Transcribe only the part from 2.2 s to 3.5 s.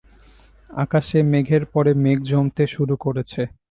জমতে শুরু করেছে।